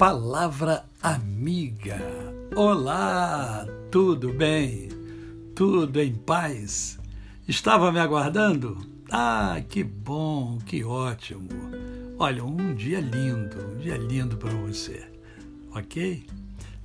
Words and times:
Palavra 0.00 0.86
amiga. 1.02 2.00
Olá, 2.56 3.66
tudo 3.90 4.32
bem? 4.32 4.88
Tudo 5.54 6.00
em 6.00 6.14
paz? 6.14 6.98
Estava 7.46 7.92
me 7.92 7.98
aguardando? 8.00 8.78
Ah, 9.10 9.60
que 9.68 9.84
bom, 9.84 10.56
que 10.64 10.82
ótimo. 10.82 11.50
Olha, 12.18 12.42
um 12.42 12.74
dia 12.74 12.98
lindo, 12.98 13.58
um 13.74 13.76
dia 13.76 13.98
lindo 13.98 14.38
para 14.38 14.54
você, 14.54 15.06
ok? 15.74 16.24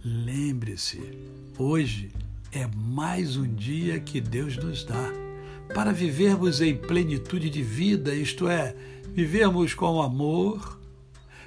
Lembre-se, 0.04 1.02
hoje 1.58 2.12
é 2.52 2.68
mais 2.76 3.38
um 3.38 3.48
dia 3.48 3.98
que 3.98 4.20
Deus 4.20 4.58
nos 4.58 4.84
dá 4.84 5.10
para 5.74 5.94
vivermos 5.94 6.60
em 6.60 6.76
plenitude 6.76 7.50
de 7.50 7.64
vida, 7.64 8.14
isto 8.14 8.50
é, 8.50 8.76
vivermos 9.14 9.74
com 9.74 10.02
amor, 10.02 10.78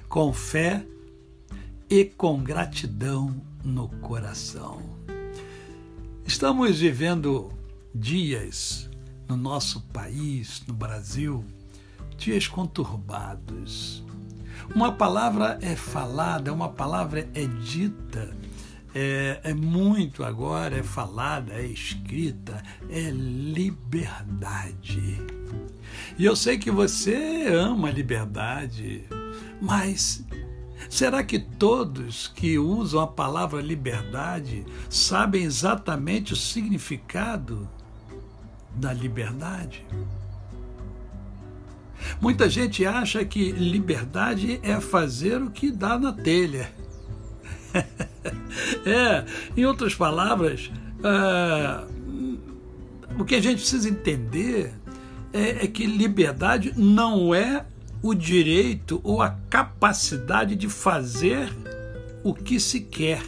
com 0.07 0.33
fé 0.33 0.83
e 1.89 2.05
com 2.05 2.43
gratidão 2.43 3.41
no 3.63 3.87
coração. 3.87 4.81
Estamos 6.25 6.79
vivendo 6.79 7.51
dias 7.93 8.89
no 9.27 9.35
nosso 9.35 9.81
país, 9.93 10.63
no 10.67 10.73
Brasil, 10.73 11.43
dias 12.17 12.47
conturbados. 12.47 14.03
Uma 14.75 14.91
palavra 14.91 15.57
é 15.61 15.75
falada, 15.75 16.53
uma 16.53 16.69
palavra 16.69 17.27
é 17.33 17.45
dita 17.45 18.35
é, 18.93 19.39
é 19.43 19.53
muito 19.53 20.23
agora, 20.23 20.77
é 20.77 20.83
falada, 20.83 21.53
é 21.53 21.65
escrita, 21.65 22.61
é 22.89 23.11
liberdade. 23.11 25.17
E 26.17 26.25
eu 26.25 26.35
sei 26.35 26.57
que 26.57 26.71
você 26.71 27.47
ama 27.47 27.91
liberdade, 27.91 29.05
mas 29.61 30.25
será 30.87 31.23
que 31.23 31.39
todos 31.39 32.27
que 32.27 32.59
usam 32.59 33.01
a 33.01 33.07
palavra 33.07 33.61
liberdade 33.61 34.65
sabem 34.89 35.43
exatamente 35.43 36.33
o 36.33 36.35
significado 36.35 37.67
da 38.75 38.93
liberdade? 38.93 39.85
Muita 42.21 42.49
gente 42.49 42.85
acha 42.85 43.25
que 43.25 43.51
liberdade 43.51 44.59
é 44.63 44.79
fazer 44.79 45.41
o 45.41 45.49
que 45.49 45.71
dá 45.71 45.97
na 45.97 46.13
telha. 46.13 46.71
é, 48.85 49.25
em 49.55 49.65
outras 49.65 49.93
palavras, 49.93 50.71
é, 51.03 51.83
o 53.19 53.25
que 53.25 53.35
a 53.35 53.41
gente 53.41 53.59
precisa 53.59 53.89
entender 53.89 54.73
é, 55.33 55.65
é 55.65 55.67
que 55.67 55.85
liberdade 55.85 56.73
não 56.75 57.33
é 57.33 57.65
o 58.01 58.13
direito 58.13 59.01
ou 59.03 59.21
a 59.21 59.31
capacidade 59.49 60.55
de 60.55 60.69
fazer 60.69 61.49
o 62.23 62.33
que 62.33 62.59
se 62.59 62.81
quer. 62.81 63.23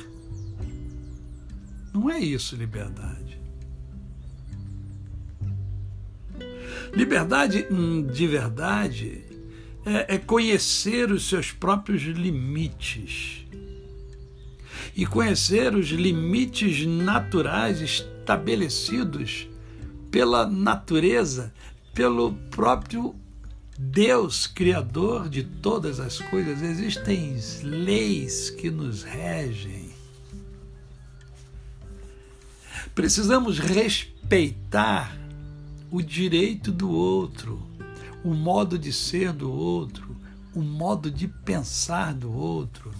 Não 1.93 2.09
é 2.09 2.19
isso 2.19 2.55
liberdade. 2.55 3.39
Liberdade 6.93 7.67
hum, 7.71 8.05
de 8.05 8.27
verdade 8.27 9.23
é, 9.85 10.15
é 10.15 10.17
conhecer 10.17 11.11
os 11.11 11.27
seus 11.27 11.51
próprios 11.51 12.01
limites 12.03 13.45
e 14.95 15.05
conhecer 15.05 15.73
os 15.73 15.87
limites 15.87 16.85
naturais 16.85 17.81
estabelecidos 17.81 19.47
pela 20.09 20.45
natureza, 20.45 21.53
pelo 21.93 22.33
próprio 22.49 23.15
Deus, 23.83 24.45
Criador 24.45 25.27
de 25.27 25.43
todas 25.43 25.99
as 25.99 26.19
coisas. 26.19 26.61
Existem 26.61 27.35
leis 27.63 28.51
que 28.51 28.69
nos 28.69 29.01
regem. 29.01 29.89
Precisamos 32.93 33.57
respeitar 33.57 35.17
o 35.89 35.99
direito 36.01 36.71
do 36.71 36.91
outro, 36.91 37.59
o 38.23 38.35
modo 38.35 38.77
de 38.77 38.93
ser 38.93 39.33
do 39.33 39.51
outro, 39.51 40.15
o 40.53 40.61
modo 40.61 41.09
de 41.09 41.27
pensar 41.27 42.13
do 42.13 42.31
outro. 42.31 42.91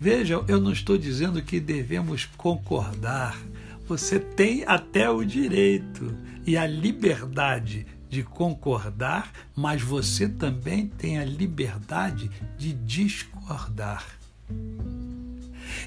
Veja, 0.00 0.42
eu 0.48 0.58
não 0.58 0.72
estou 0.72 0.96
dizendo 0.96 1.42
que 1.42 1.60
devemos 1.60 2.24
concordar. 2.24 3.38
Você 3.86 4.18
tem 4.18 4.64
até 4.66 5.10
o 5.10 5.22
direito 5.22 6.16
e 6.46 6.56
a 6.56 6.66
liberdade 6.66 7.86
de 8.10 8.22
concordar, 8.22 9.32
mas 9.56 9.80
você 9.80 10.28
também 10.28 10.86
tem 10.86 11.18
a 11.18 11.24
liberdade 11.24 12.30
de 12.58 12.74
discordar. 12.74 14.04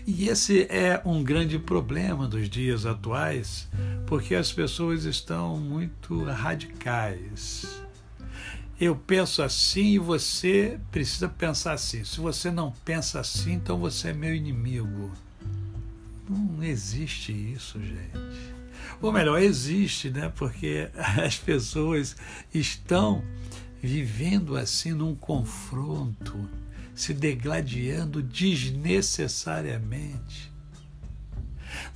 E 0.07 0.29
esse 0.29 0.63
é 0.69 1.01
um 1.06 1.22
grande 1.23 1.59
problema 1.59 2.28
dos 2.28 2.50
dias 2.50 2.85
atuais, 2.85 3.69
porque 4.07 4.34
as 4.34 4.51
pessoas 4.51 5.03
estão 5.03 5.57
muito 5.57 6.23
radicais 6.23 7.84
eu 8.79 8.95
penso 8.95 9.41
assim 9.41 9.94
e 9.94 10.00
você 10.00 10.79
precisa 10.91 11.29
pensar 11.29 11.73
assim. 11.73 12.03
Se 12.03 12.19
você 12.19 12.51
não 12.51 12.72
pensa 12.84 13.19
assim, 13.19 13.53
então 13.53 13.78
você 13.78 14.09
é 14.09 14.13
meu 14.13 14.35
inimigo. 14.35 15.11
Não 16.29 16.63
existe 16.63 17.31
isso, 17.31 17.79
gente. 17.79 18.53
Ou 19.02 19.12
melhor, 19.12 19.42
existe, 19.42 20.10
né? 20.10 20.32
Porque 20.36 20.90
as 21.24 21.38
pessoas 21.38 22.16
estão 22.54 23.22
vivendo 23.82 24.56
assim 24.56 24.94
num 24.94 25.14
confronto, 25.14 26.50
se 26.96 27.14
degladiando 27.14 28.24
desnecessariamente. 28.24 30.54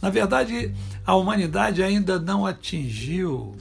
Na 0.02 0.10
verdade, 0.10 0.74
a 1.06 1.16
humanidade 1.16 1.82
ainda 1.82 2.20
não 2.20 2.46
atingiu 2.46 3.56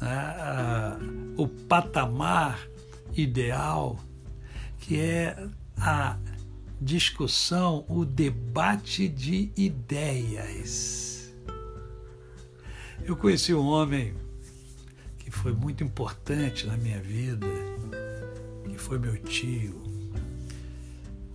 né, 0.00 0.98
o 1.36 1.46
patamar 1.46 2.58
ideal, 3.14 3.96
que 4.80 5.00
é 5.00 5.46
a 5.78 6.16
discussão, 6.80 7.84
o 7.88 8.04
debate 8.04 9.08
de 9.08 9.50
ideias. 9.56 11.15
Eu 13.06 13.14
conheci 13.16 13.54
um 13.54 13.64
homem 13.64 14.12
que 15.16 15.30
foi 15.30 15.52
muito 15.52 15.84
importante 15.84 16.66
na 16.66 16.76
minha 16.76 17.00
vida, 17.00 17.46
que 18.68 18.76
foi 18.76 18.98
meu 18.98 19.16
tio, 19.22 19.80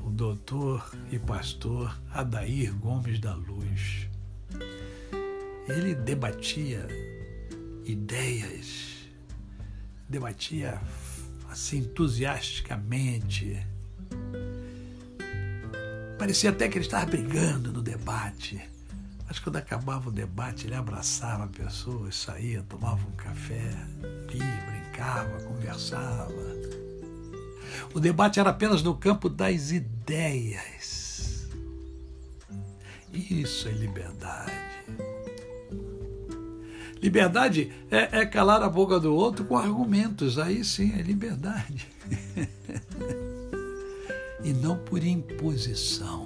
o 0.06 0.10
doutor 0.10 0.94
e 1.10 1.18
pastor 1.18 1.98
Adair 2.14 2.76
Gomes 2.76 3.22
da 3.22 3.34
Luz. 3.34 4.10
Ele 5.70 5.96
debatia 5.96 6.86
ideias, 7.86 9.08
debatia 10.10 10.78
assim 11.50 11.78
entusiasticamente. 11.78 13.66
Parecia 16.20 16.50
até 16.50 16.68
que 16.68 16.78
ele 16.78 16.86
estava 16.86 17.06
brigando 17.06 17.72
no 17.72 17.81
debate. 17.81 18.62
Mas 19.31 19.40
quando 19.40 19.56
acabava 19.56 20.09
o 20.09 20.12
debate, 20.12 20.68
ele 20.68 20.75
abraçava 20.75 21.46
a 21.46 21.47
pessoa, 21.47 22.12
saía, 22.12 22.66
tomava 22.68 23.00
um 23.08 23.16
café, 23.16 23.72
ria, 24.28 24.44
brincava, 24.69 25.42
conversava. 25.44 26.28
O 27.94 28.00
debate 28.02 28.42
era 28.42 28.50
apenas 28.50 28.84
no 28.84 28.94
campo 28.94 29.30
das 29.30 29.72
ideias. 29.72 31.47
Isso 33.14 33.69
é 33.69 33.72
liberdade. 33.72 34.52
Liberdade 37.02 37.72
é, 37.90 38.19
é, 38.19 38.25
calar 38.25 38.62
a 38.62 38.68
boca 38.68 39.00
do 39.00 39.16
outro 39.16 39.45
com 39.45 39.57
argumentos. 39.57 40.38
Aí 40.38 40.62
sim 40.66 40.92
é 41.00 41.01
liberdade. 41.01 41.88
e 44.44 44.51
não 44.51 44.78
por 44.78 45.01
imposição. 45.01 46.20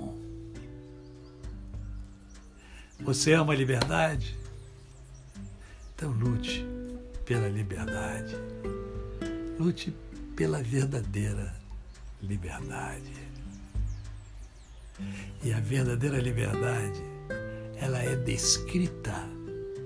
Você 3.06 3.34
ama 3.34 3.54
a 3.54 3.56
liberdade? 3.56 4.36
Então 5.94 6.10
lute 6.10 6.66
pela 7.24 7.48
liberdade. 7.48 8.36
Lute 9.60 9.96
pela 10.36 10.64
verdadeira 10.64 11.56
liberdade. 12.20 13.14
E 15.44 15.54
a 15.54 15.60
verdadeira 15.60 16.18
liberdade, 16.18 17.00
ela 17.80 18.00
é 18.00 18.16
descrita 18.16 19.14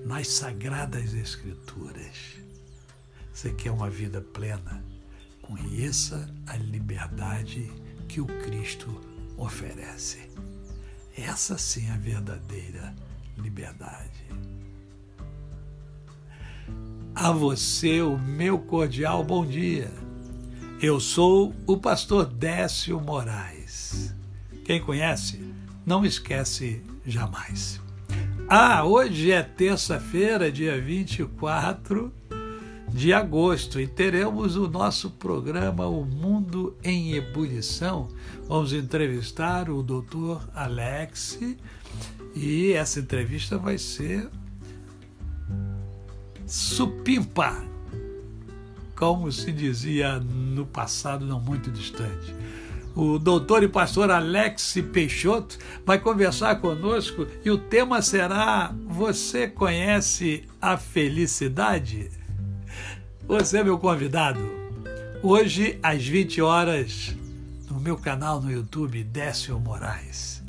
nas 0.05 0.29
sagradas 0.29 1.13
Escrituras. 1.13 2.37
Você 3.33 3.51
quer 3.51 3.71
uma 3.71 3.89
vida 3.89 4.21
plena? 4.21 4.81
Conheça 5.41 6.33
a 6.47 6.55
liberdade 6.55 7.69
que 8.07 8.21
o 8.21 8.25
Cristo 8.25 8.89
oferece. 9.35 10.29
Essa 11.21 11.57
sim 11.57 11.87
é 11.89 11.91
a 11.91 11.97
verdadeira 11.97 12.95
liberdade. 13.37 14.23
A 17.13 17.31
você 17.31 18.01
o 18.01 18.17
meu 18.17 18.57
cordial 18.59 19.21
bom 19.21 19.45
dia. 19.45 19.91
Eu 20.81 20.97
sou 21.01 21.53
o 21.67 21.75
pastor 21.75 22.25
Décio 22.25 23.01
Moraes 23.01 24.15
Quem 24.63 24.79
conhece, 24.81 25.43
não 25.85 26.05
esquece 26.05 26.81
jamais. 27.05 27.81
Ah, 28.47 28.85
hoje 28.85 29.31
é 29.31 29.43
terça-feira, 29.43 30.49
dia 30.49 30.79
24 30.79 32.13
de 32.93 33.13
agosto, 33.13 33.79
e 33.79 33.87
teremos 33.87 34.55
o 34.55 34.67
nosso 34.67 35.11
programa 35.11 35.87
O 35.87 36.03
Mundo 36.03 36.75
em 36.83 37.13
Ebulição. 37.13 38.07
Vamos 38.47 38.73
entrevistar 38.73 39.69
o 39.69 39.83
doutor 39.83 40.47
Alex 40.53 41.39
e 42.35 42.73
essa 42.73 42.99
entrevista 42.99 43.57
vai 43.57 43.77
ser 43.77 44.29
supimpa, 46.45 47.63
como 48.95 49.31
se 49.31 49.51
dizia 49.51 50.19
no 50.19 50.65
passado 50.65 51.25
não 51.25 51.39
muito 51.39 51.71
distante. 51.71 52.33
O 52.95 53.19
doutor 53.19 53.63
e 53.63 53.67
pastor 53.67 54.09
Alex 54.11 54.75
Peixoto 54.91 55.57
vai 55.85 55.99
conversar 55.99 56.55
conosco 56.59 57.25
e 57.45 57.51
o 57.51 57.57
tema 57.57 58.01
será: 58.01 58.75
Você 58.87 59.47
conhece 59.47 60.43
a 60.59 60.75
felicidade? 60.75 62.18
Você 63.29 63.59
é 63.59 63.63
meu 63.63 63.77
convidado. 63.77 64.39
Hoje, 65.21 65.77
às 65.83 66.03
20 66.03 66.41
horas, 66.41 67.15
no 67.69 67.79
meu 67.79 67.95
canal 67.95 68.41
no 68.41 68.51
YouTube, 68.51 69.03
Décio 69.03 69.59
Moraes. 69.59 70.41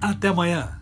Até 0.00 0.28
amanhã. 0.28 0.80